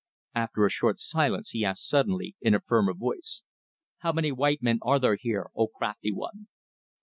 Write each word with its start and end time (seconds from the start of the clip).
After 0.33 0.65
a 0.65 0.69
short 0.71 0.97
silence 0.97 1.51
he 1.51 1.63
asked 1.63 1.87
suddenly, 1.87 2.35
in 2.41 2.55
a 2.55 2.59
firmer 2.59 2.95
voice 2.95 3.43
"How 3.99 4.11
many 4.11 4.31
white 4.31 4.63
men 4.63 4.79
are 4.81 4.97
there 4.97 5.15
here, 5.15 5.51
O 5.55 5.67
crafty 5.67 6.11
one?" 6.11 6.47